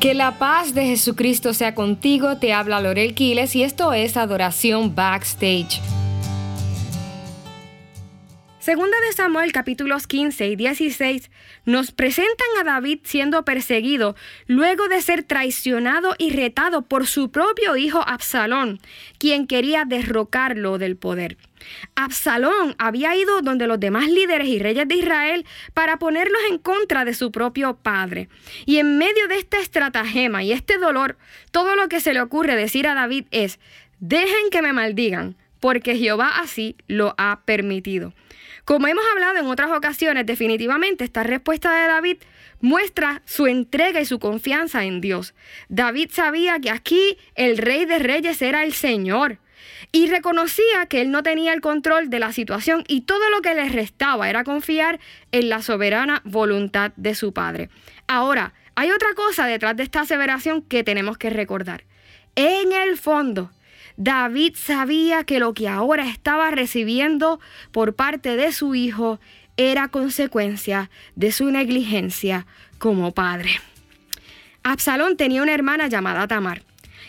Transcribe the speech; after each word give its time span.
Que 0.00 0.14
la 0.14 0.38
paz 0.38 0.74
de 0.74 0.86
Jesucristo 0.86 1.52
sea 1.54 1.74
contigo, 1.74 2.36
te 2.36 2.52
habla 2.52 2.80
Lorel 2.80 3.14
Quiles 3.14 3.56
y 3.56 3.64
esto 3.64 3.92
es 3.92 4.16
Adoración 4.16 4.94
Backstage. 4.94 5.80
Segunda 8.68 9.00
de 9.00 9.14
Samuel 9.14 9.50
capítulos 9.50 10.06
15 10.06 10.46
y 10.46 10.54
16 10.54 11.30
nos 11.64 11.90
presentan 11.90 12.48
a 12.60 12.64
David 12.64 12.98
siendo 13.02 13.42
perseguido 13.42 14.14
luego 14.46 14.88
de 14.88 15.00
ser 15.00 15.22
traicionado 15.22 16.14
y 16.18 16.36
retado 16.36 16.82
por 16.82 17.06
su 17.06 17.30
propio 17.30 17.76
hijo 17.76 18.06
Absalón, 18.06 18.78
quien 19.16 19.46
quería 19.46 19.86
derrocarlo 19.86 20.76
del 20.76 20.98
poder. 20.98 21.38
Absalón 21.94 22.74
había 22.76 23.16
ido 23.16 23.40
donde 23.40 23.66
los 23.66 23.80
demás 23.80 24.06
líderes 24.06 24.48
y 24.48 24.58
reyes 24.58 24.86
de 24.86 24.96
Israel 24.96 25.46
para 25.72 25.98
ponerlos 25.98 26.42
en 26.50 26.58
contra 26.58 27.06
de 27.06 27.14
su 27.14 27.32
propio 27.32 27.78
padre. 27.78 28.28
Y 28.66 28.80
en 28.80 28.98
medio 28.98 29.28
de 29.28 29.38
esta 29.38 29.58
estratagema 29.60 30.42
y 30.42 30.52
este 30.52 30.76
dolor, 30.76 31.16
todo 31.52 31.74
lo 31.74 31.88
que 31.88 32.00
se 32.00 32.12
le 32.12 32.20
ocurre 32.20 32.54
decir 32.54 32.86
a 32.86 32.94
David 32.94 33.28
es, 33.30 33.60
dejen 33.98 34.50
que 34.50 34.60
me 34.60 34.74
maldigan, 34.74 35.36
porque 35.58 35.96
Jehová 35.96 36.38
así 36.38 36.76
lo 36.86 37.14
ha 37.16 37.40
permitido. 37.46 38.12
Como 38.68 38.86
hemos 38.86 39.04
hablado 39.14 39.38
en 39.38 39.46
otras 39.46 39.70
ocasiones, 39.70 40.26
definitivamente 40.26 41.02
esta 41.02 41.22
respuesta 41.22 41.74
de 41.74 41.88
David 41.88 42.18
muestra 42.60 43.22
su 43.24 43.46
entrega 43.46 43.98
y 43.98 44.04
su 44.04 44.18
confianza 44.18 44.84
en 44.84 45.00
Dios. 45.00 45.34
David 45.70 46.10
sabía 46.12 46.60
que 46.60 46.68
aquí 46.68 47.16
el 47.34 47.56
rey 47.56 47.86
de 47.86 47.98
reyes 47.98 48.42
era 48.42 48.64
el 48.64 48.74
Señor 48.74 49.38
y 49.90 50.10
reconocía 50.10 50.84
que 50.84 51.00
él 51.00 51.10
no 51.10 51.22
tenía 51.22 51.54
el 51.54 51.62
control 51.62 52.10
de 52.10 52.18
la 52.18 52.30
situación 52.34 52.84
y 52.88 53.06
todo 53.06 53.30
lo 53.30 53.40
que 53.40 53.54
le 53.54 53.70
restaba 53.70 54.28
era 54.28 54.44
confiar 54.44 55.00
en 55.32 55.48
la 55.48 55.62
soberana 55.62 56.20
voluntad 56.26 56.92
de 56.96 57.14
su 57.14 57.32
padre. 57.32 57.70
Ahora, 58.06 58.52
hay 58.74 58.90
otra 58.90 59.14
cosa 59.14 59.46
detrás 59.46 59.78
de 59.78 59.84
esta 59.84 60.02
aseveración 60.02 60.60
que 60.60 60.84
tenemos 60.84 61.16
que 61.16 61.30
recordar. 61.30 61.84
En 62.34 62.74
el 62.74 62.98
fondo, 62.98 63.50
David 64.00 64.54
sabía 64.54 65.24
que 65.24 65.40
lo 65.40 65.54
que 65.54 65.66
ahora 65.66 66.08
estaba 66.08 66.52
recibiendo 66.52 67.40
por 67.72 67.94
parte 67.96 68.36
de 68.36 68.52
su 68.52 68.76
hijo 68.76 69.18
era 69.56 69.88
consecuencia 69.88 70.88
de 71.16 71.32
su 71.32 71.50
negligencia 71.50 72.46
como 72.78 73.10
padre. 73.10 73.60
Absalón 74.62 75.16
tenía 75.16 75.42
una 75.42 75.52
hermana 75.52 75.88
llamada 75.88 76.28
Tamar 76.28 76.62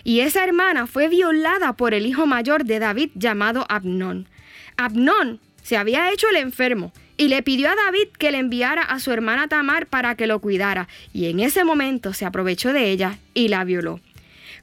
y 0.04 0.22
esa 0.22 0.44
hermana 0.44 0.88
fue 0.88 1.10
violada 1.10 1.74
por 1.74 1.94
el 1.94 2.08
hijo 2.08 2.26
mayor 2.26 2.66
de 2.66 2.80
David 2.80 3.12
llamado 3.14 3.68
Abnón. 3.70 4.28
Abnón 4.76 5.40
se 5.62 5.78
había 5.78 6.12
hecho 6.12 6.28
el 6.30 6.38
enfermo 6.38 6.92
y 7.18 7.28
le 7.28 7.44
pidió 7.44 7.70
a 7.70 7.76
David 7.76 8.08
que 8.18 8.32
le 8.32 8.40
enviara 8.40 8.82
a 8.82 9.00
su 9.00 9.12
hermana 9.12 9.48
Tamar 9.48 9.86
para 9.86 10.16
que 10.16 10.26
lo 10.26 10.40
cuidara, 10.40 10.88
y 11.14 11.28
en 11.28 11.40
ese 11.40 11.64
momento 11.64 12.14
se 12.14 12.26
aprovechó 12.26 12.74
de 12.74 12.90
ella 12.90 13.20
y 13.36 13.50
la 13.50 13.64
violó. 13.64 14.00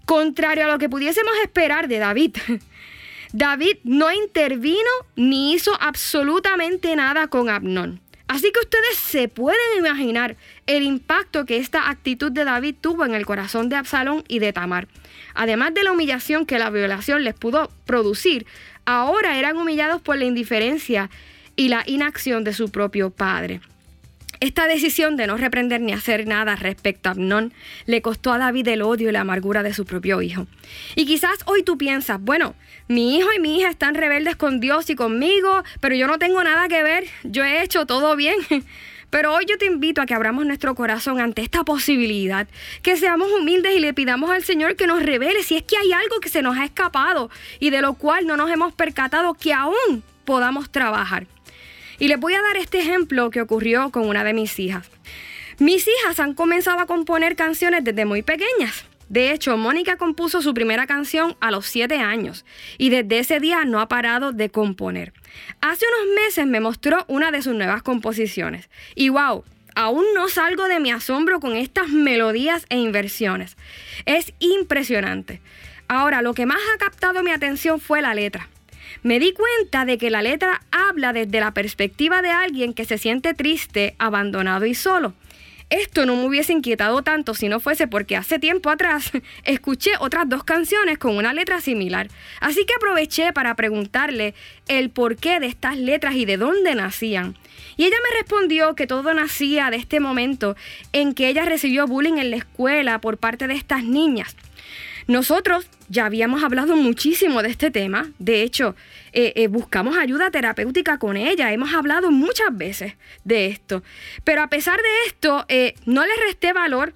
Contrario 0.07 0.65
a 0.65 0.69
lo 0.69 0.79
que 0.79 0.89
pudiésemos 0.89 1.33
esperar 1.43 1.89
de 1.89 1.99
David, 1.99 2.37
David 3.33 3.79
no 3.83 4.13
intervino 4.13 4.91
ni 5.17 5.53
hizo 5.53 5.73
absolutamente 5.81 6.95
nada 6.97 7.27
con 7.27 7.51
Abnón. 7.51 8.01
Así 8.29 8.51
que 8.53 8.61
ustedes 8.61 8.97
se 8.97 9.29
pueden 9.29 9.79
imaginar 9.79 10.37
el 10.67 10.85
impacto 10.85 11.45
que 11.45 11.59
esta 11.59 11.91
actitud 11.91 12.33
de 12.33 12.45
David 12.45 12.77
tuvo 12.81 13.05
en 13.05 13.15
el 13.15 13.27
corazón 13.27 13.69
de 13.69 13.77
Absalón 13.77 14.25
y 14.27 14.39
de 14.39 14.53
Tamar. 14.53 14.89
Además 15.35 15.75
de 15.75 15.85
la 15.85 15.93
humillación 15.93 16.47
que 16.47 16.59
la 16.59 16.71
violación 16.71 17.23
les 17.23 17.35
pudo 17.35 17.71
producir, 17.85 18.47
ahora 18.85 19.39
eran 19.39 19.57
humillados 19.57 20.03
por 20.03 20.17
la 20.17 20.25
indiferencia 20.25 21.11
y 21.57 21.69
la 21.69 21.83
inacción 21.87 22.43
de 22.43 22.53
su 22.53 22.71
propio 22.71 23.11
padre. 23.11 23.61
Esta 24.41 24.67
decisión 24.67 25.17
de 25.17 25.27
no 25.27 25.37
reprender 25.37 25.81
ni 25.81 25.93
hacer 25.93 26.27
nada 26.27 26.57
respecto 26.57 27.09
a 27.09 27.13
Abnón 27.13 27.55
le 27.87 28.03
costó 28.03 28.33
a 28.33 28.39
David 28.39 28.69
el 28.69 28.83
odio 28.83 29.09
y 29.09 29.13
la 29.13 29.21
amargura 29.21 29.63
de 29.63 29.73
su 29.73 29.85
propio 29.85 30.21
hijo. 30.21 30.47
Y 30.95 31.07
quizás 31.07 31.39
hoy 31.47 31.63
tú 31.63 31.79
piensas, 31.79 32.21
bueno, 32.21 32.55
mi 32.89 33.17
hijo 33.17 33.33
y 33.33 33.41
mi 33.41 33.59
hija 33.59 33.71
están 33.71 33.95
rebeldes 33.95 34.37
con 34.37 34.61
Dios 34.61 34.91
y 34.91 34.95
conmigo, 34.95 35.63
pero 35.81 35.95
yo 35.95 36.07
no 36.07 36.19
tengo 36.19 36.43
nada 36.45 36.69
que 36.69 36.83
ver, 36.83 37.05
yo 37.25 37.45
he 37.45 37.63
hecho 37.63 37.87
todo 37.87 38.17
bien. 38.17 38.37
Pero 39.09 39.33
hoy 39.33 39.45
yo 39.49 39.57
te 39.57 39.67
invito 39.67 40.03
a 40.03 40.07
que 40.07 40.15
abramos 40.15 40.45
nuestro 40.47 40.75
corazón 40.75 41.21
ante 41.21 41.41
esta 41.41 41.63
posibilidad, 41.65 42.49
que 42.83 42.97
seamos 42.97 43.31
humildes 43.31 43.77
y 43.77 43.81
le 43.81 43.95
pidamos 43.95 44.31
al 44.31 44.43
Señor 44.43 44.75
que 44.75 44.89
nos 44.89 45.01
revele 45.01 45.45
si 45.45 45.57
es 45.57 45.63
que 45.63 45.77
hay 45.77 45.93
algo 45.93 46.19
que 46.21 46.29
se 46.29 46.43
nos 46.43 46.57
ha 46.59 46.65
escapado 46.65 47.31
y 47.61 47.71
de 47.71 47.83
lo 47.83 47.95
cual 47.95 48.27
no 48.27 48.37
nos 48.37 48.51
hemos 48.51 48.75
percatado 48.75 49.35
que 49.35 49.53
aún 49.53 50.03
podamos 50.25 50.71
trabajar. 50.71 51.29
Y 51.99 52.09
les 52.09 52.21
voy 52.21 52.35
a 52.35 52.43
dar 52.43 52.57
este 52.57 52.81
ejemplo 52.81 53.31
que 53.31 53.41
ocurrió 53.41 53.91
con 53.91 54.09
una 54.09 54.25
de 54.25 54.35
mis 54.35 54.59
hijas. 54.59 54.91
Mis 55.59 55.87
hijas 55.89 56.21
han 56.21 56.35
comenzado 56.35 56.81
a 56.81 56.87
componer 56.87 57.35
canciones 57.35 57.83
desde 57.83 58.05
muy 58.05 58.23
pequeñas. 58.23 58.85
De 59.09 59.31
hecho, 59.31 59.57
Mónica 59.57 59.97
compuso 59.97 60.43
su 60.43 60.53
primera 60.53 60.87
canción 60.87 61.37
a 61.41 61.51
los 61.51 61.67
7 61.67 61.97
años 61.99 62.45
y 62.77 62.91
desde 62.91 63.21
ese 63.21 63.41
día 63.41 63.65
no 63.65 63.81
ha 63.81 63.89
parado 63.89 64.33
de 64.33 64.51
componer. 64.51 65.13
Hace 65.61 65.87
unos 65.87 66.15
meses 66.15 66.47
me 66.47 66.61
mostró 66.61 67.05
una 67.09 67.31
de 67.31 67.41
sus 67.41 67.55
nuevas 67.55 67.83
composiciones 67.83 68.69
y 68.95 69.09
wow, 69.09 69.45
aún 69.77 70.05
no 70.15 70.29
salgo 70.29 70.65
de 70.65 70.81
mi 70.81 70.91
asombro 70.91 71.39
con 71.39 71.55
estas 71.57 71.89
melodías 71.89 72.67
e 72.69 72.79
inversiones. 72.79 73.57
Es 74.07 74.35
impresionante. 74.41 75.41
Ahora, 75.89 76.21
lo 76.21 76.35
que 76.35 76.47
más 76.47 76.59
ha 76.75 76.79
captado 76.79 77.23
mi 77.23 77.31
atención 77.31 77.79
fue 77.81 78.03
la 78.03 78.13
letra 78.13 78.49
me 79.03 79.19
di 79.19 79.33
cuenta 79.33 79.85
de 79.85 79.99
que 79.99 80.11
la 80.11 80.23
letra 80.23 80.63
habla 80.71 81.13
desde 81.13 81.41
la 81.41 81.53
perspectiva 81.53 82.23
de 82.23 82.31
alguien 82.31 82.75
que 82.75 82.85
se 82.85 82.99
siente 82.99 83.35
triste, 83.35 83.95
abandonado 83.99 84.67
y 84.67 84.75
solo. 84.75 85.15
Esto 85.69 86.07
no 86.07 86.15
me 86.15 86.27
hubiese 86.27 86.53
inquietado 86.53 87.03
tanto 87.03 87.35
si 87.35 87.49
no 87.49 87.59
fuese 87.59 87.89
porque 87.89 88.17
hace 88.17 88.39
tiempo 88.39 88.71
atrás 88.71 89.11
escuché 89.45 89.93
otras 89.99 90.29
dos 90.29 90.45
canciones 90.45 90.97
con 90.97 91.17
una 91.17 91.33
letra 91.33 91.61
similar. 91.61 92.09
Así 92.41 92.65
que 92.65 92.75
aproveché 92.75 93.33
para 93.33 93.57
preguntarle 93.57 94.35
el 94.69 94.91
porqué 94.91 95.41
de 95.41 95.47
estas 95.47 95.77
letras 95.77 96.15
y 96.15 96.25
de 96.25 96.37
dónde 96.37 96.77
nacían. 96.77 97.37
Y 97.77 97.85
ella 97.85 97.97
me 98.05 98.17
respondió 98.17 98.77
que 98.77 98.87
todo 98.87 99.13
nacía 99.13 99.71
de 99.71 99.77
este 99.77 99.99
momento 99.99 100.55
en 100.93 101.15
que 101.15 101.29
ella 101.29 101.45
recibió 101.45 101.89
bullying 101.89 102.19
en 102.19 102.31
la 102.31 102.37
escuela 102.37 103.01
por 103.01 103.19
parte 103.19 103.49
de 103.49 103.55
estas 103.55 103.83
niñas. 103.83 104.37
Nosotros 105.07 105.69
ya 105.89 106.07
habíamos 106.07 106.43
hablado 106.43 106.75
muchísimo 106.75 107.43
de 107.43 107.51
este 107.51 107.71
tema, 107.71 108.11
de 108.19 108.43
hecho, 108.43 108.75
eh, 109.13 109.33
eh, 109.37 109.47
buscamos 109.47 109.97
ayuda 109.97 110.33
terapéutica 110.33 110.99
con 110.99 111.17
ella, 111.17 111.53
hemos 111.53 111.73
hablado 111.75 112.11
muchas 112.11 112.57
veces 112.57 112.95
de 113.23 113.47
esto, 113.47 113.85
pero 114.25 114.43
a 114.43 114.49
pesar 114.49 114.79
de 114.79 115.07
esto, 115.07 115.45
eh, 115.49 115.75
no 115.85 116.05
le 116.05 116.13
resté 116.27 116.53
valor 116.53 116.93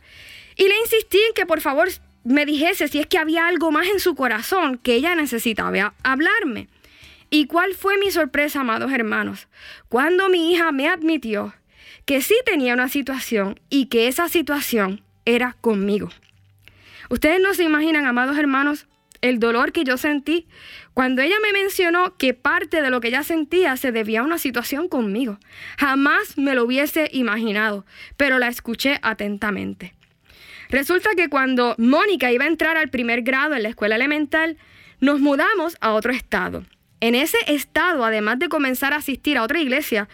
y 0.56 0.64
le 0.64 0.76
insistí 0.80 1.18
en 1.28 1.34
que 1.34 1.46
por 1.46 1.60
favor 1.60 1.88
me 2.24 2.46
dijese 2.46 2.88
si 2.88 2.98
es 2.98 3.06
que 3.06 3.18
había 3.18 3.46
algo 3.46 3.70
más 3.70 3.86
en 3.86 4.00
su 4.00 4.16
corazón 4.16 4.78
que 4.78 4.94
ella 4.94 5.14
necesitaba 5.14 5.94
hablarme. 6.02 6.68
¿Y 7.30 7.46
cuál 7.46 7.74
fue 7.74 7.96
mi 7.96 8.10
sorpresa, 8.10 8.62
amados 8.62 8.90
hermanos? 8.90 9.46
Cuando 9.88 10.28
mi 10.28 10.52
hija 10.52 10.72
me 10.72 10.88
admitió 10.88 11.54
que 12.04 12.22
sí 12.22 12.34
tenía 12.44 12.74
una 12.74 12.88
situación 12.88 13.60
y 13.70 13.86
que 13.86 14.08
esa 14.08 14.28
situación 14.28 15.00
era 15.24 15.56
conmigo. 15.60 16.10
Ustedes 17.10 17.40
no 17.40 17.54
se 17.54 17.64
imaginan, 17.64 18.06
amados 18.06 18.38
hermanos, 18.38 18.86
el 19.20 19.40
dolor 19.40 19.72
que 19.72 19.84
yo 19.84 19.98
sentí 19.98 20.46
cuando 20.94 21.22
ella 21.22 21.34
me 21.42 21.52
mencionó 21.52 22.16
que 22.16 22.34
parte 22.34 22.80
de 22.80 22.90
lo 22.90 23.00
que 23.00 23.08
ella 23.08 23.24
sentía 23.24 23.76
se 23.76 23.92
debía 23.92 24.20
a 24.20 24.22
una 24.22 24.38
situación 24.38 24.88
conmigo. 24.88 25.38
Jamás 25.76 26.38
me 26.38 26.54
lo 26.54 26.64
hubiese 26.64 27.10
imaginado, 27.12 27.84
pero 28.16 28.38
la 28.38 28.46
escuché 28.46 28.98
atentamente. 29.02 29.92
Resulta 30.70 31.10
que 31.16 31.28
cuando 31.28 31.74
Mónica 31.78 32.30
iba 32.30 32.44
a 32.44 32.48
entrar 32.48 32.76
al 32.76 32.90
primer 32.90 33.22
grado 33.22 33.54
en 33.56 33.64
la 33.64 33.70
escuela 33.70 33.96
elemental, 33.96 34.56
nos 35.00 35.18
mudamos 35.18 35.76
a 35.80 35.92
otro 35.92 36.12
estado. 36.12 36.64
En 37.00 37.14
ese 37.14 37.38
estado, 37.46 38.04
además 38.04 38.38
de 38.38 38.50
comenzar 38.50 38.92
a 38.92 38.96
asistir 38.96 39.38
a 39.38 39.42
otra 39.42 39.58
iglesia, 39.58 40.08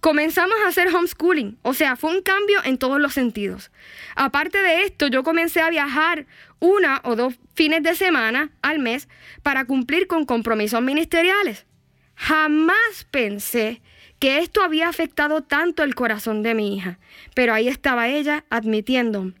comenzamos 0.00 0.56
a 0.64 0.68
hacer 0.68 0.88
homeschooling. 0.88 1.58
O 1.62 1.74
sea, 1.74 1.96
fue 1.96 2.10
un 2.10 2.22
cambio 2.22 2.60
en 2.64 2.78
todos 2.78 2.98
los 2.98 3.12
sentidos. 3.12 3.70
Aparte 4.16 4.62
de 4.62 4.84
esto, 4.84 5.08
yo 5.08 5.22
comencé 5.22 5.60
a 5.60 5.68
viajar 5.68 6.26
una 6.58 7.02
o 7.04 7.14
dos 7.14 7.34
fines 7.54 7.82
de 7.82 7.94
semana 7.94 8.50
al 8.62 8.78
mes 8.78 9.08
para 9.42 9.66
cumplir 9.66 10.06
con 10.06 10.24
compromisos 10.24 10.80
ministeriales. 10.80 11.66
Jamás 12.14 13.06
pensé 13.10 13.82
que 14.18 14.38
esto 14.38 14.62
había 14.62 14.88
afectado 14.88 15.42
tanto 15.42 15.82
el 15.82 15.94
corazón 15.94 16.42
de 16.42 16.54
mi 16.54 16.76
hija, 16.76 16.98
pero 17.34 17.52
ahí 17.52 17.68
estaba 17.68 18.08
ella 18.08 18.44
admitiendo 18.50 19.32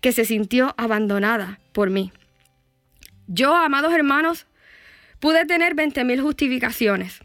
que 0.00 0.12
se 0.12 0.24
sintió 0.24 0.74
abandonada 0.76 1.60
por 1.72 1.90
mí. 1.90 2.12
Yo, 3.28 3.54
amados 3.54 3.92
hermanos, 3.92 4.46
Pude 5.20 5.46
tener 5.46 5.74
20.000 5.74 6.20
justificaciones. 6.20 7.20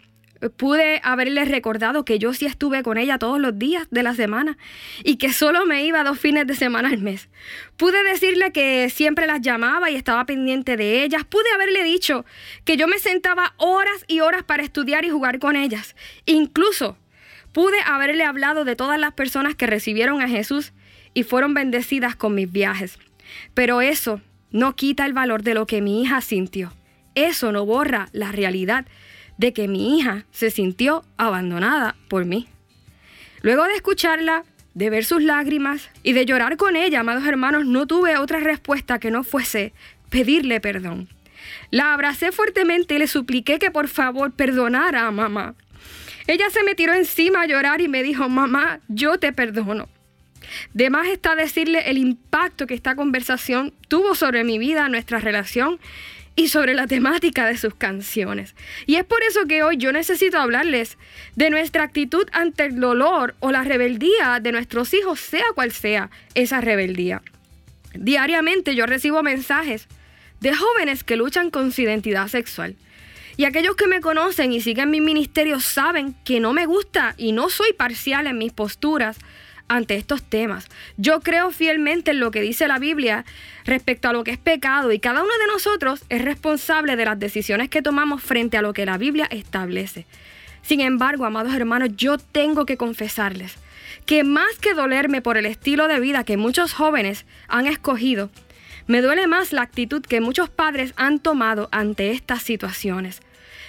Pude 0.58 1.02
haberle 1.04 1.46
recordado 1.46 2.04
que 2.04 2.18
yo 2.18 2.34
sí 2.34 2.48
estuve 2.48 2.82
con 2.82 2.98
ella 2.98 3.20
todos 3.20 3.40
los 3.40 3.60
días 3.60 3.88
de 3.92 4.02
la 4.02 4.16
semana 4.16 4.58
y 5.04 5.18
que 5.18 5.34
solo 5.34 5.66
me 5.68 5.86
iba 5.86 6.04
dos 6.04 6.18
fines 6.18 6.48
de 6.48 6.56
semana 6.56 6.90
al 6.90 6.98
mes. 6.98 7.30
Pude 7.78 8.04
decirle 8.04 8.52
que 8.52 8.90
siempre 8.90 9.28
las 9.28 9.42
llamaba 9.42 9.92
y 9.92 9.96
estaba 9.96 10.26
pendiente 10.26 10.78
de 10.78 11.04
ellas. 11.04 11.26
Pude 11.26 11.52
haberle 11.54 11.84
dicho 11.84 12.26
que 12.66 12.76
yo 12.76 12.88
me 12.88 12.98
sentaba 12.98 13.54
horas 13.58 14.04
y 14.08 14.22
horas 14.22 14.44
para 14.44 14.64
estudiar 14.64 15.06
y 15.06 15.10
jugar 15.10 15.38
con 15.38 15.56
ellas. 15.56 15.96
Incluso 16.26 16.98
pude 17.54 17.78
haberle 17.86 18.24
hablado 18.24 18.66
de 18.66 18.76
todas 18.76 19.00
las 19.00 19.14
personas 19.14 19.54
que 19.54 19.68
recibieron 19.68 20.24
a 20.24 20.28
Jesús 20.28 20.74
y 21.14 21.22
fueron 21.22 21.54
bendecidas 21.54 22.16
con 22.16 22.34
mis 22.34 22.52
viajes. 22.52 22.98
Pero 23.54 23.82
eso 23.82 24.22
no 24.50 24.76
quita 24.76 25.06
el 25.06 25.14
valor 25.14 25.44
de 25.44 25.54
lo 25.54 25.68
que 25.68 25.82
mi 25.82 26.02
hija 26.02 26.20
sintió. 26.22 26.74
Eso 27.16 27.52
no 27.52 27.66
borra 27.66 28.10
la 28.12 28.32
realidad 28.32 28.86
de 29.38 29.54
que 29.54 29.68
mi 29.68 29.98
hija 29.98 30.26
se 30.32 30.52
sintió 30.52 31.04
abandonada 31.18 31.96
por 32.08 32.26
mí. 32.26 32.48
Luego 33.42 33.64
de 33.66 33.76
escucharla, 33.76 34.44
de 34.74 34.90
ver 34.90 35.04
sus 35.04 35.22
lágrimas 35.22 35.90
y 36.04 36.14
de 36.14 36.26
llorar 36.26 36.58
con 36.58 36.76
ella, 36.76 37.00
amados 37.00 37.26
hermanos, 37.26 37.66
no 37.66 37.88
tuve 37.88 38.18
otra 38.18 38.40
respuesta 38.40 39.00
que 39.00 39.12
no 39.12 39.24
fuese 39.24 39.74
pedirle 40.10 40.62
perdón. 40.62 41.10
La 41.72 41.94
abracé 41.94 42.32
fuertemente 42.32 42.96
y 42.96 43.00
le 43.00 43.08
supliqué 43.08 43.60
que 43.60 43.72
por 43.72 43.88
favor 43.88 44.32
perdonara 44.32 45.08
a 45.08 45.12
mamá. 45.12 45.56
Ella 46.28 46.50
se 46.52 46.64
me 46.64 46.76
tiró 46.76 46.94
encima 46.94 47.42
a 47.42 47.48
llorar 47.48 47.82
y 47.82 47.88
me 47.88 48.04
dijo, 48.04 48.30
mamá, 48.30 48.80
yo 48.88 49.18
te 49.18 49.34
perdono. 49.34 49.90
De 50.74 50.90
más 50.90 51.08
está 51.08 51.36
decirle 51.36 51.90
el 51.90 51.98
impacto 51.98 52.68
que 52.68 52.74
esta 52.74 52.96
conversación 52.96 53.74
tuvo 53.88 54.16
sobre 54.16 54.44
mi 54.44 54.60
vida, 54.60 54.88
nuestra 54.90 55.20
relación 55.20 55.80
y 56.36 56.48
sobre 56.48 56.74
la 56.74 56.88
temática 56.88 57.46
de 57.46 57.58
sus 57.58 57.76
canciones. 57.76 58.56
Y 58.86 58.96
es 58.96 59.04
por 59.04 59.22
eso 59.24 59.46
que 59.48 59.64
hoy 59.64 59.78
yo 59.78 59.92
necesito 59.92 60.40
hablarles 60.40 60.98
de 61.36 61.50
nuestra 61.50 61.84
actitud 61.84 62.28
ante 62.32 62.66
el 62.66 62.80
dolor 62.80 63.36
o 63.40 63.52
la 63.52 63.64
rebeldía 63.64 64.40
de 64.42 64.52
nuestros 64.52 64.94
hijos, 64.94 65.20
sea 65.20 65.46
cual 65.54 65.72
sea 65.72 66.10
esa 66.34 66.62
rebeldía. 66.62 67.22
Diariamente 67.94 68.76
yo 68.76 68.86
recibo 68.86 69.24
mensajes 69.24 69.88
de 70.40 70.56
jóvenes 70.56 71.04
que 71.04 71.18
luchan 71.18 71.52
con 71.52 71.72
su 71.72 71.82
identidad 71.82 72.28
sexual. 72.28 72.76
Y 73.38 73.46
aquellos 73.46 73.76
que 73.76 73.88
me 73.88 74.02
conocen 74.02 74.52
y 74.52 74.62
siguen 74.62 74.92
mi 74.92 75.02
ministerio 75.02 75.60
saben 75.60 76.16
que 76.26 76.40
no 76.40 76.54
me 76.54 76.66
gusta 76.66 77.16
y 77.18 77.32
no 77.32 77.50
soy 77.50 77.74
parcial 77.74 78.28
en 78.28 78.38
mis 78.38 78.52
posturas 78.52 79.18
ante 79.72 79.96
estos 79.96 80.22
temas. 80.22 80.68
Yo 80.98 81.22
creo 81.22 81.52
fielmente 81.52 82.12
en 82.12 82.20
lo 82.20 82.30
que 82.30 82.42
dice 82.42 82.68
la 82.68 82.78
Biblia 82.78 83.24
respecto 83.64 84.10
a 84.10 84.14
lo 84.14 84.26
que 84.26 84.32
es 84.32 84.38
pecado 84.38 84.92
y 84.92 85.00
cada 85.00 85.24
uno 85.24 85.32
de 85.40 85.48
nosotros 85.48 86.04
es 86.10 86.22
responsable 86.22 86.98
de 86.98 87.06
las 87.06 87.18
decisiones 87.18 87.70
que 87.70 87.82
tomamos 87.82 88.22
frente 88.22 88.58
a 88.58 88.62
lo 88.62 88.74
que 88.74 88.86
la 88.86 88.98
Biblia 88.98 89.30
establece. 89.32 90.06
Sin 90.62 90.82
embargo, 90.82 91.24
amados 91.24 91.54
hermanos, 91.54 91.92
yo 91.96 92.18
tengo 92.18 92.66
que 92.66 92.76
confesarles 92.76 93.56
que 94.06 94.26
más 94.26 94.58
que 94.60 94.74
dolerme 94.74 95.22
por 95.22 95.38
el 95.38 95.46
estilo 95.46 95.88
de 95.88 96.02
vida 96.02 96.26
que 96.26 96.36
muchos 96.36 96.74
jóvenes 96.74 97.26
han 97.48 97.66
escogido, 97.66 98.30
me 98.88 99.02
duele 99.02 99.26
más 99.26 99.54
la 99.54 99.62
actitud 99.62 100.02
que 100.02 100.20
muchos 100.20 100.50
padres 100.50 100.94
han 100.98 101.20
tomado 101.20 101.70
ante 101.72 102.12
estas 102.12 102.44
situaciones. 102.44 103.22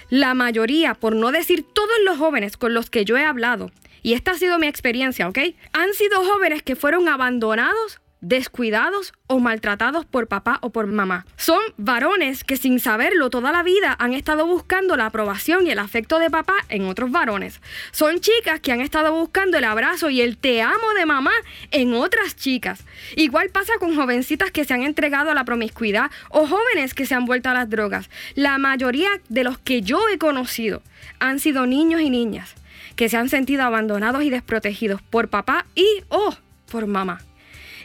La 0.09 0.33
mayoría, 0.33 0.95
por 0.95 1.15
no 1.15 1.31
decir 1.31 1.63
todos 1.63 1.95
los 2.03 2.17
jóvenes 2.17 2.57
con 2.57 2.73
los 2.73 2.89
que 2.89 3.05
yo 3.05 3.15
he 3.15 3.23
hablado, 3.23 3.71
y 4.03 4.13
esta 4.13 4.31
ha 4.31 4.35
sido 4.35 4.59
mi 4.59 4.67
experiencia, 4.67 5.27
¿ok? 5.27 5.39
Han 5.71 5.93
sido 5.93 6.23
jóvenes 6.23 6.61
que 6.61 6.75
fueron 6.75 7.07
abandonados 7.07 8.01
descuidados 8.23 9.11
o 9.27 9.39
maltratados 9.39 10.05
por 10.05 10.27
papá 10.27 10.57
o 10.61 10.71
por 10.71 10.87
mamá. 10.87 11.25
Son 11.35 11.59
varones 11.75 12.45
que 12.45 12.55
sin 12.55 12.79
saberlo 12.79 13.29
toda 13.29 13.51
la 13.51 13.63
vida 13.63 13.95
han 13.99 14.13
estado 14.13 14.47
buscando 14.47 14.95
la 14.95 15.07
aprobación 15.07 15.67
y 15.67 15.71
el 15.71 15.79
afecto 15.79 16.19
de 16.19 16.29
papá 16.29 16.53
en 16.69 16.85
otros 16.85 17.11
varones. 17.11 17.59
Son 17.91 18.21
chicas 18.21 18.61
que 18.61 18.71
han 18.71 18.79
estado 18.79 19.13
buscando 19.13 19.57
el 19.57 19.65
abrazo 19.65 20.09
y 20.09 20.21
el 20.21 20.37
te 20.37 20.61
amo 20.61 20.93
de 20.97 21.05
mamá 21.05 21.33
en 21.71 21.93
otras 21.93 22.37
chicas. 22.37 22.85
Igual 23.17 23.49
pasa 23.49 23.73
con 23.77 23.93
jovencitas 23.93 24.51
que 24.51 24.63
se 24.63 24.73
han 24.73 24.83
entregado 24.83 25.29
a 25.29 25.35
la 25.35 25.43
promiscuidad 25.43 26.09
o 26.29 26.47
jóvenes 26.47 26.93
que 26.93 27.05
se 27.05 27.15
han 27.15 27.25
vuelto 27.25 27.49
a 27.49 27.53
las 27.53 27.69
drogas. 27.69 28.09
La 28.35 28.57
mayoría 28.57 29.09
de 29.27 29.43
los 29.43 29.57
que 29.57 29.81
yo 29.81 30.01
he 30.07 30.17
conocido 30.17 30.81
han 31.19 31.39
sido 31.39 31.65
niños 31.65 31.99
y 31.99 32.09
niñas 32.09 32.55
que 32.95 33.09
se 33.09 33.17
han 33.17 33.29
sentido 33.29 33.63
abandonados 33.63 34.23
y 34.23 34.29
desprotegidos 34.29 35.01
por 35.01 35.29
papá 35.29 35.65
y 35.75 35.85
o 36.09 36.35
por 36.71 36.87
mamá. 36.87 37.21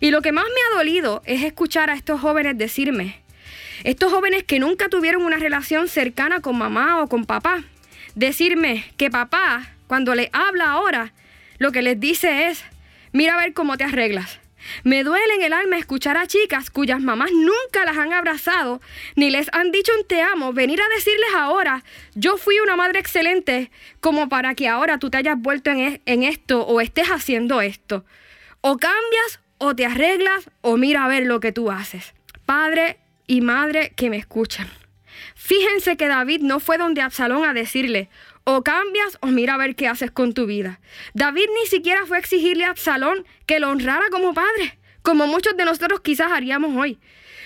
Y 0.01 0.11
lo 0.11 0.23
que 0.23 0.33
más 0.33 0.45
me 0.45 0.61
ha 0.61 0.79
dolido 0.79 1.23
es 1.25 1.43
escuchar 1.43 1.91
a 1.91 1.95
estos 1.95 2.21
jóvenes 2.21 2.57
decirme, 2.57 3.21
estos 3.85 4.13
jóvenes 4.13 4.45
que 4.45 4.59
nunca 4.59 4.89
tuvieron 4.89 5.25
una 5.25 5.37
relación 5.37 5.89
cercana 5.89 6.41
con 6.41 6.57
mamá 6.57 7.03
o 7.03 7.09
con 7.09 7.25
papá, 7.25 7.65
decirme 8.15 8.85
que 8.97 9.11
papá, 9.11 9.75
cuando 9.87 10.15
le 10.15 10.31
habla 10.33 10.71
ahora, 10.71 11.13
lo 11.59 11.73
que 11.73 11.83
les 11.83 11.99
dice 11.99 12.49
es, 12.49 12.65
mira 13.13 13.35
a 13.35 13.39
ver 13.39 13.53
cómo 13.53 13.77
te 13.77 13.85
arreglas. 13.85 14.41
Me 14.85 15.05
duele 15.05 15.35
en 15.35 15.43
el 15.43 15.53
alma 15.53 15.79
escuchar 15.79 16.17
a 16.17 16.27
chicas 16.27 16.71
cuyas 16.71 17.01
mamás 17.01 17.31
nunca 17.33 17.85
las 17.85 17.97
han 17.97 18.13
abrazado 18.13 18.81
ni 19.17 19.31
les 19.31 19.49
han 19.53 19.71
dicho 19.73 19.93
un 19.99 20.07
te 20.07 20.23
amo, 20.23 20.53
venir 20.53 20.81
a 20.81 20.95
decirles 20.95 21.31
ahora, 21.37 21.85
yo 22.15 22.37
fui 22.37 22.61
una 22.61 22.77
madre 22.77 23.01
excelente, 23.01 23.71
como 24.01 24.29
para 24.29 24.55
que 24.55 24.69
ahora 24.69 24.99
tú 24.99 25.11
te 25.11 25.19
hayas 25.19 25.39
vuelto 25.39 25.71
en, 25.71 25.79
e-, 25.81 26.03
en 26.07 26.23
esto 26.23 26.63
o 26.63 26.81
estés 26.81 27.09
haciendo 27.09 27.61
esto. 27.61 28.05
O 28.61 28.77
cambias 28.77 29.41
o 29.59 29.75
te 29.75 29.87
arreglas 29.87 30.51
o 30.61 30.77
mira 30.77 31.05
a 31.05 31.09
ver 31.09 31.27
lo 31.27 31.41
que 31.41 31.53
tú 31.53 31.71
haces. 31.71 32.15
Padre 32.47 32.99
y 33.27 33.41
madre 33.41 33.93
que 33.97 34.11
me 34.11 34.17
escuchan. 34.17 34.69
Fíjense 35.35 35.97
que 35.97 36.09
David 36.09 36.41
no 36.43 36.61
fue 36.61 36.79
donde 36.79 37.01
Absalón 37.01 37.45
a 37.45 37.55
decirle, 37.55 38.09
o 38.45 38.63
cambias 38.63 39.19
o 39.21 39.27
mira 39.27 39.55
a 39.55 39.59
ver 39.59 39.77
qué 39.77 39.89
haces 39.89 40.11
con 40.11 40.33
tu 40.33 40.47
vida. 40.47 40.81
David 41.15 41.47
ni 41.61 41.67
siquiera 41.67 42.07
fue 42.07 42.17
a 42.17 42.21
exigirle 42.21 42.65
a 42.65 42.71
Absalón 42.71 43.27
que 43.47 43.61
lo 43.61 43.71
honrara 43.71 44.07
como 44.11 44.35
padre, 44.35 44.79
como 45.03 45.27
muchos 45.27 45.57
de 45.57 45.65
nosotros 45.65 46.01
quizás 46.01 46.33
haríamos 46.33 46.77
hoy. 46.77 46.99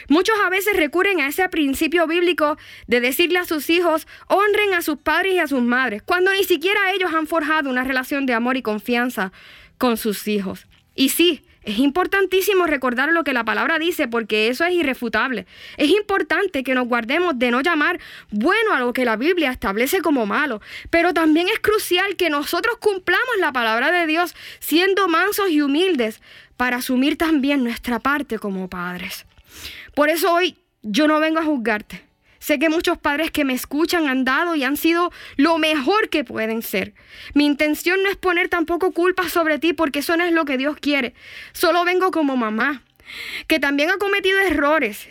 Muchos 0.09 0.37
a 0.45 0.51
veces 0.51 0.77
recurren 0.77 1.21
a 1.21 1.29
ese 1.29 1.49
principio 1.49 2.07
bíblico 2.07 2.57
de 2.87 3.01
decirle 3.01 3.39
a 3.39 3.45
sus 3.45 3.71
hijos, 3.71 4.07
honren 4.29 4.75
a 4.75 4.83
sus 4.83 4.99
padres 4.99 5.35
y 5.35 5.39
a 5.39 5.47
sus 5.47 5.63
madres, 5.63 6.03
cuando 6.03 6.33
ni 6.33 6.45
siquiera 6.45 6.93
ellos 6.93 7.13
han 7.15 7.27
forjado 7.27 7.71
una 7.71 7.85
relación 7.85 8.27
de 8.27 8.35
amor 8.35 8.57
y 8.57 8.63
confianza 8.63 9.33
con 9.79 9.97
sus 9.97 10.29
hijos. 10.29 10.67
Y 10.95 11.11
sí, 11.11 11.43
es 11.65 11.79
importantísimo 11.79 12.67
recordar 12.67 13.13
lo 13.13 13.25
que 13.25 13.33
la 13.33 13.45
palabra 13.45 13.79
dice 13.79 14.09
porque 14.09 14.49
eso 14.49 14.65
es 14.65 14.75
irrefutable. 14.75 15.47
Es 15.77 15.91
importante 15.91 16.65
que 16.65 16.75
nos 16.75 16.89
guardemos 16.89 17.39
de 17.39 17.51
no 17.51 17.61
llamar 17.61 18.01
bueno 18.31 18.73
a 18.73 18.81
lo 18.81 18.93
que 18.93 19.05
la 19.05 19.17
Biblia 19.17 19.51
establece 19.51 20.01
como 20.01 20.27
malo, 20.27 20.61
pero 20.91 21.15
también 21.15 21.49
es 21.49 21.61
crucial 21.61 22.17
que 22.17 22.31
nosotros 22.31 22.77
cumplamos 22.79 23.37
la 23.39 23.53
palabra 23.53 23.93
de 23.93 24.07
Dios 24.07 24.35
siendo 24.59 25.09
mansos 25.09 25.51
y 25.51 25.63
humildes 25.63 26.21
para 26.57 26.79
asumir 26.79 27.17
también 27.17 27.63
nuestra 27.63 28.01
parte 28.01 28.39
como 28.39 28.69
padres. 28.69 29.27
Por 29.95 30.09
eso 30.09 30.33
hoy 30.33 30.57
yo 30.83 31.07
no 31.07 31.21
vengo 31.21 31.39
a 31.39 31.45
juzgarte. 31.45 32.12
Sé 32.43 32.59
que 32.59 32.69
muchos 32.69 32.99
padres 32.99 33.31
que 33.31 33.45
me 33.45 33.53
escuchan 33.53 34.09
han 34.09 34.25
dado 34.25 34.57
y 34.57 34.65
han 34.65 34.77
sido 34.77 35.13
lo 35.37 35.59
mejor 35.59 36.09
que 36.09 36.25
pueden 36.25 36.63
ser. 36.63 36.93
Mi 37.35 37.47
intención 37.47 38.03
no 38.03 38.11
es 38.11 38.17
poner 38.17 38.49
tampoco 38.49 38.91
culpa 38.91 39.29
sobre 39.29 39.61
ti 39.61 39.75
porque 39.75 40.01
eso 40.01 40.17
no 40.17 40.25
es 40.25 40.33
lo 40.33 40.45
que 40.45 40.59
Dios 40.59 40.77
quiere. 40.81 41.15
Solo 41.53 41.85
vengo 41.85 42.11
como 42.11 42.37
mamá, 42.37 42.83
que 43.47 43.61
también 43.61 43.91
ha 43.91 43.99
cometido 43.99 44.41
errores 44.41 45.07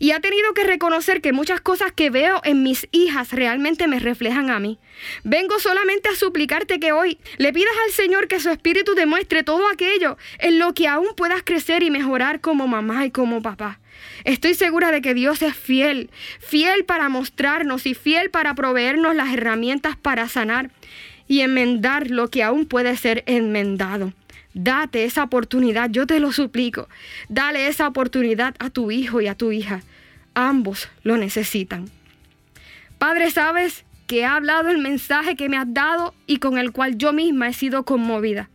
y 0.00 0.10
ha 0.10 0.18
tenido 0.18 0.54
que 0.54 0.64
reconocer 0.64 1.20
que 1.20 1.32
muchas 1.32 1.60
cosas 1.60 1.92
que 1.92 2.10
veo 2.10 2.40
en 2.42 2.64
mis 2.64 2.88
hijas 2.90 3.30
realmente 3.30 3.86
me 3.86 4.00
reflejan 4.00 4.50
a 4.50 4.58
mí. 4.58 4.80
Vengo 5.22 5.60
solamente 5.60 6.08
a 6.08 6.16
suplicarte 6.16 6.80
que 6.80 6.90
hoy 6.90 7.16
le 7.38 7.52
pidas 7.52 7.74
al 7.86 7.92
Señor 7.92 8.26
que 8.26 8.40
su 8.40 8.50
espíritu 8.50 8.96
te 8.96 9.06
muestre 9.06 9.44
todo 9.44 9.68
aquello 9.68 10.16
en 10.40 10.58
lo 10.58 10.74
que 10.74 10.88
aún 10.88 11.14
puedas 11.16 11.44
crecer 11.44 11.84
y 11.84 11.92
mejorar 11.92 12.40
como 12.40 12.66
mamá 12.66 13.06
y 13.06 13.12
como 13.12 13.40
papá. 13.40 13.78
Estoy 14.24 14.54
segura 14.54 14.90
de 14.90 15.02
que 15.02 15.14
Dios 15.14 15.42
es 15.42 15.56
fiel, 15.56 16.10
fiel 16.38 16.84
para 16.84 17.08
mostrarnos 17.08 17.86
y 17.86 17.94
fiel 17.94 18.30
para 18.30 18.54
proveernos 18.54 19.14
las 19.14 19.32
herramientas 19.32 19.96
para 19.96 20.28
sanar 20.28 20.70
y 21.26 21.40
enmendar 21.40 22.10
lo 22.10 22.28
que 22.28 22.42
aún 22.42 22.66
puede 22.66 22.96
ser 22.96 23.24
enmendado. 23.26 24.12
Date 24.54 25.04
esa 25.04 25.24
oportunidad, 25.24 25.90
yo 25.90 26.06
te 26.06 26.20
lo 26.20 26.30
suplico. 26.30 26.88
Dale 27.28 27.68
esa 27.68 27.88
oportunidad 27.88 28.54
a 28.58 28.70
tu 28.70 28.90
hijo 28.90 29.20
y 29.20 29.26
a 29.26 29.34
tu 29.34 29.50
hija. 29.50 29.82
Ambos 30.34 30.88
lo 31.02 31.16
necesitan. 31.16 31.90
Padre, 32.98 33.30
sabes 33.30 33.84
que 34.06 34.20
he 34.20 34.24
hablado 34.24 34.68
el 34.68 34.78
mensaje 34.78 35.36
que 35.36 35.48
me 35.48 35.56
has 35.56 35.72
dado 35.72 36.14
y 36.26 36.36
con 36.36 36.58
el 36.58 36.72
cual 36.72 36.98
yo 36.98 37.12
misma 37.12 37.48
he 37.48 37.54
sido 37.54 37.84
conmovida. 37.84 38.50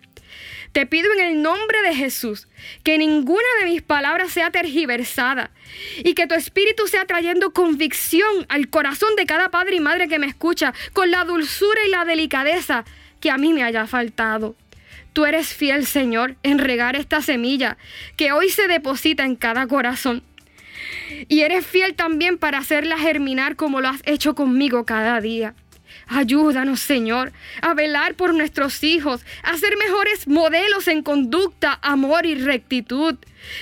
Te 0.71 0.85
pido 0.85 1.11
en 1.13 1.19
el 1.19 1.41
nombre 1.41 1.81
de 1.81 1.95
Jesús 1.95 2.47
que 2.83 2.97
ninguna 2.97 3.47
de 3.59 3.65
mis 3.69 3.81
palabras 3.81 4.31
sea 4.31 4.51
tergiversada 4.51 5.51
y 6.03 6.13
que 6.13 6.27
tu 6.27 6.35
espíritu 6.35 6.87
sea 6.87 7.05
trayendo 7.05 7.51
convicción 7.51 8.45
al 8.49 8.69
corazón 8.69 9.15
de 9.15 9.25
cada 9.25 9.49
padre 9.49 9.77
y 9.77 9.79
madre 9.79 10.07
que 10.07 10.19
me 10.19 10.27
escucha 10.27 10.73
con 10.93 11.11
la 11.11 11.23
dulzura 11.23 11.81
y 11.85 11.89
la 11.89 12.05
delicadeza 12.05 12.85
que 13.19 13.31
a 13.31 13.37
mí 13.37 13.53
me 13.53 13.63
haya 13.63 13.87
faltado. 13.87 14.55
Tú 15.13 15.25
eres 15.25 15.47
fiel, 15.53 15.87
Señor, 15.87 16.35
en 16.43 16.59
regar 16.59 16.95
esta 16.95 17.21
semilla 17.21 17.77
que 18.17 18.31
hoy 18.31 18.49
se 18.49 18.67
deposita 18.67 19.25
en 19.25 19.35
cada 19.35 19.65
corazón. 19.65 20.21
Y 21.27 21.41
eres 21.41 21.65
fiel 21.65 21.95
también 21.95 22.37
para 22.37 22.59
hacerla 22.59 22.99
germinar 22.99 23.55
como 23.55 23.81
lo 23.81 23.89
has 23.89 24.01
hecho 24.05 24.35
conmigo 24.35 24.85
cada 24.85 25.19
día. 25.19 25.55
Ayúdanos, 26.07 26.79
Señor, 26.79 27.33
a 27.61 27.73
velar 27.73 28.15
por 28.15 28.33
nuestros 28.33 28.83
hijos, 28.83 29.25
a 29.43 29.57
ser 29.57 29.75
mejores 29.77 30.27
modelos 30.27 30.87
en 30.87 31.03
conducta, 31.03 31.77
amor 31.81 32.25
y 32.25 32.35
rectitud. 32.35 33.15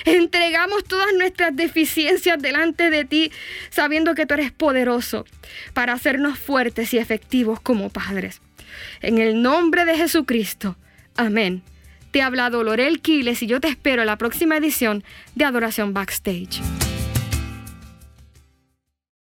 Entregamos 0.04 0.84
todas 0.84 1.12
nuestras 1.14 1.54
deficiencias 1.54 2.40
delante 2.40 2.90
de 2.90 3.04
ti, 3.04 3.32
sabiendo 3.70 4.14
que 4.14 4.26
tú 4.26 4.34
eres 4.34 4.52
poderoso 4.52 5.26
para 5.74 5.92
hacernos 5.92 6.38
fuertes 6.38 6.94
y 6.94 6.98
efectivos 6.98 7.60
como 7.60 7.90
padres. 7.90 8.40
En 9.00 9.18
el 9.18 9.42
nombre 9.42 9.84
de 9.84 9.96
Jesucristo. 9.96 10.76
Amén. 11.16 11.62
Te 12.10 12.22
ha 12.22 12.26
hablado 12.26 12.64
Quiles 13.02 13.42
y 13.42 13.46
yo 13.46 13.60
te 13.60 13.68
espero 13.68 14.02
en 14.02 14.06
la 14.06 14.16
próxima 14.16 14.56
edición 14.56 15.04
de 15.34 15.44
Adoración 15.44 15.92
Backstage. 15.92 16.62